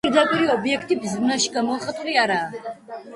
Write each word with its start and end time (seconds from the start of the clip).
პირდაპირი 0.05 0.47
ობიექტი 0.53 0.95
ზმნაში 1.11 1.51
გამოხატული 1.57 2.17
არაა. 2.23 2.73